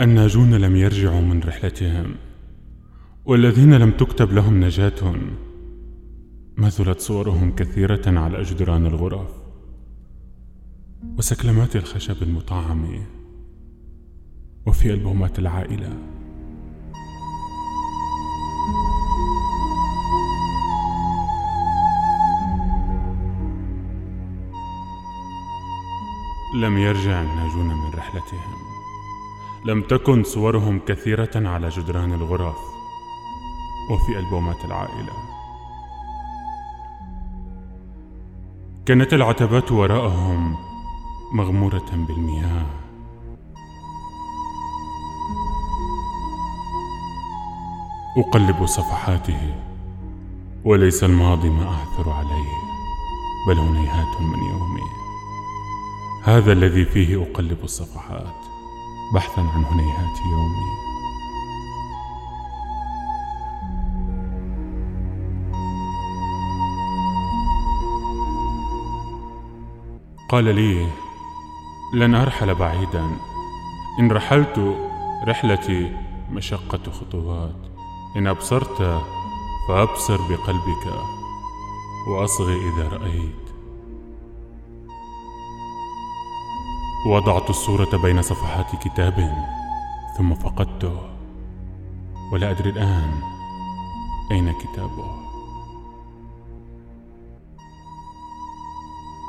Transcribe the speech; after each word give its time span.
الناجون 0.00 0.54
لم 0.54 0.76
يرجعوا 0.76 1.20
من 1.20 1.40
رحلتهم 1.40 2.14
والذين 3.24 3.74
لم 3.74 3.90
تكتب 3.90 4.32
لهم 4.32 4.64
نجاة 4.64 5.14
مثلت 6.56 7.00
صورهم 7.00 7.54
كثيرة 7.54 8.02
على 8.06 8.42
جدران 8.42 8.86
الغرف 8.86 9.30
وسكلمات 11.18 11.76
الخشب 11.76 12.22
المطعم 12.22 13.19
وفي 14.66 14.92
ألبومات 14.92 15.38
العائلة. 15.38 15.92
لم 26.54 26.78
يرجع 26.78 27.20
الناجون 27.22 27.66
من 27.66 27.90
رحلتهم. 27.94 28.54
لم 29.64 29.82
تكن 29.82 30.22
صورهم 30.22 30.78
كثيرة 30.78 31.30
على 31.36 31.68
جدران 31.68 32.12
الغرف 32.12 32.58
وفي 33.90 34.18
ألبومات 34.18 34.64
العائلة. 34.64 35.12
كانت 38.86 39.14
العتبات 39.14 39.72
وراءهم 39.72 40.56
مغمورة 41.32 41.90
بالمياه. 41.92 42.89
أقلب 48.16 48.66
صفحاته 48.66 49.54
وليس 50.64 51.04
الماضي 51.04 51.50
ما 51.50 51.64
أعثر 51.64 52.10
عليه 52.10 52.60
بل 53.48 53.58
هنيهات 53.58 54.20
من 54.20 54.38
يومي. 54.38 54.90
هذا 56.24 56.52
الذي 56.52 56.84
فيه 56.84 57.22
أقلب 57.22 57.58
الصفحات 57.64 58.34
بحثا 59.14 59.40
عن 59.40 59.64
هنيهات 59.64 60.18
يومي. 60.30 60.70
قال 70.28 70.44
لي 70.44 70.88
لن 71.94 72.14
أرحل 72.14 72.54
بعيدا. 72.54 73.10
إن 73.98 74.12
رحلت 74.12 74.76
رحلتي 75.24 75.96
مشقة 76.30 76.92
خطوات. 76.92 77.69
إن 78.16 78.26
أبصرت 78.26 79.02
فأبصر 79.68 80.16
بقلبك 80.16 80.94
وأصغي 82.08 82.68
إذا 82.68 82.88
رأيت. 82.88 83.50
وضعت 87.06 87.50
الصورة 87.50 87.96
بين 88.02 88.22
صفحات 88.22 88.76
كتاب 88.76 89.34
ثم 90.18 90.34
فقدته 90.34 90.96
ولا 92.32 92.50
أدري 92.50 92.70
الآن 92.70 93.22
أين 94.30 94.52
كتابه. 94.52 95.10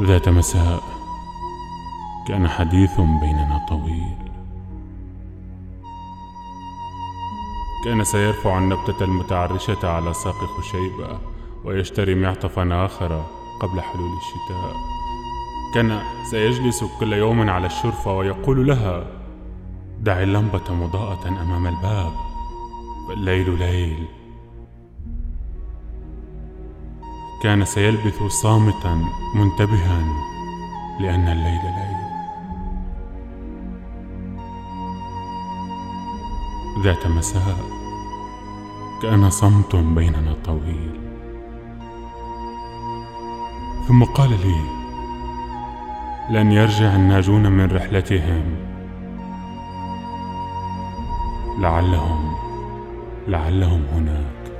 ذات 0.00 0.28
مساء 0.28 0.82
كان 2.28 2.48
حديث 2.48 3.00
بيننا 3.00 3.66
طويل. 3.68 4.25
كان 7.84 8.04
سيرفع 8.04 8.58
النبتة 8.58 9.04
المتعرشة 9.04 9.88
على 9.88 10.14
ساق 10.14 10.44
خشيبة 10.44 11.18
ويشتري 11.64 12.14
معطفا 12.14 12.84
آخر 12.86 13.24
قبل 13.60 13.80
حلول 13.80 14.10
الشتاء. 14.16 14.76
كان 15.74 16.00
سيجلس 16.30 16.84
كل 17.00 17.12
يوم 17.12 17.50
على 17.50 17.66
الشرفة 17.66 18.16
ويقول 18.16 18.66
لها 18.66 19.06
دعي 20.00 20.22
اللمبة 20.24 20.74
مضاءة 20.74 21.28
أمام 21.28 21.66
الباب. 21.66 22.12
فالليل 23.08 23.58
ليل. 23.58 24.06
كان 27.42 27.64
سيلبث 27.64 28.22
صامتا 28.22 29.04
منتبها 29.34 30.04
لأن 31.00 31.28
الليل 31.28 31.62
ليل. 31.64 31.95
ذات 36.82 37.06
مساء 37.06 37.56
كأن 39.02 39.30
صمت 39.30 39.76
بيننا 39.76 40.36
طويل. 40.44 41.00
ثم 43.88 44.04
قال 44.04 44.30
لي 44.30 44.60
لن 46.30 46.52
يرجع 46.52 46.96
الناجون 46.96 47.52
من 47.52 47.76
رحلتهم. 47.76 48.56
لعلهم 51.58 52.34
لعلهم 53.28 53.82
هناك. 53.94 54.55